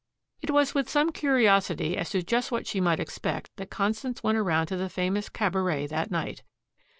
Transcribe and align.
It 0.41 0.49
was 0.49 0.73
with 0.73 0.89
some 0.89 1.11
curiosity 1.11 1.95
as 1.95 2.09
to 2.09 2.23
just 2.23 2.51
what 2.51 2.65
she 2.65 2.81
might 2.81 2.99
expect 2.99 3.51
that 3.57 3.69
Constance 3.69 4.23
went 4.23 4.35
around 4.39 4.65
to 4.69 4.75
the 4.75 4.89
famous 4.89 5.29
cabaret 5.29 5.85
that 5.85 6.09
night. 6.09 6.41